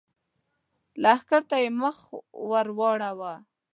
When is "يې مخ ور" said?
1.63-2.67